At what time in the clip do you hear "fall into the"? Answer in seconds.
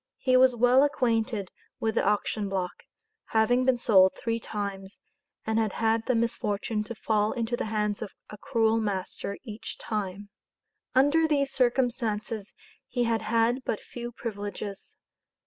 6.95-7.65